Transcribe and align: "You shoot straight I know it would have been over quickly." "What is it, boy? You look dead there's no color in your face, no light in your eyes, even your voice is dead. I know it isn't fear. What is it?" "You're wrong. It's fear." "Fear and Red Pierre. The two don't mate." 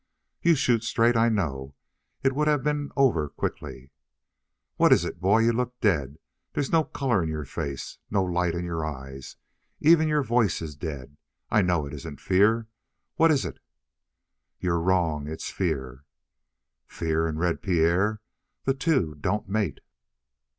"You 0.41 0.55
shoot 0.55 0.83
straight 0.83 1.15
I 1.15 1.29
know 1.29 1.75
it 2.23 2.33
would 2.33 2.47
have 2.47 2.63
been 2.63 2.89
over 2.97 3.29
quickly." 3.29 3.91
"What 4.77 4.91
is 4.91 5.05
it, 5.05 5.21
boy? 5.21 5.41
You 5.43 5.53
look 5.53 5.79
dead 5.79 6.17
there's 6.53 6.71
no 6.71 6.83
color 6.85 7.21
in 7.21 7.29
your 7.29 7.45
face, 7.45 7.99
no 8.09 8.23
light 8.23 8.55
in 8.55 8.65
your 8.65 8.83
eyes, 8.83 9.35
even 9.79 10.07
your 10.07 10.23
voice 10.23 10.59
is 10.59 10.75
dead. 10.75 11.17
I 11.51 11.61
know 11.61 11.85
it 11.85 11.93
isn't 11.93 12.19
fear. 12.19 12.65
What 13.17 13.29
is 13.29 13.45
it?" 13.45 13.59
"You're 14.57 14.81
wrong. 14.81 15.27
It's 15.27 15.51
fear." 15.51 16.03
"Fear 16.87 17.27
and 17.27 17.37
Red 17.39 17.61
Pierre. 17.61 18.21
The 18.63 18.73
two 18.73 19.13
don't 19.13 19.47
mate." 19.47 19.81